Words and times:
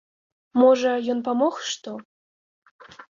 Можа, 0.61 0.93
ён 1.13 1.19
памог 1.27 1.59
што? 1.73 1.93